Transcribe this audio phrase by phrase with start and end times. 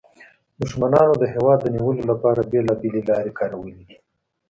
[0.61, 3.97] دښمنانو د هېواد د نیولو لپاره بیلابیلې لارې کارولې دي